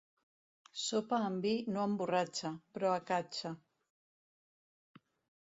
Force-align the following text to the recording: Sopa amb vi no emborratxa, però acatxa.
Sopa 0.83 1.19
amb 1.25 1.45
vi 1.47 1.51
no 1.75 1.83
emborratxa, 1.89 2.51
però 2.73 2.95
acatxa. 2.95 3.53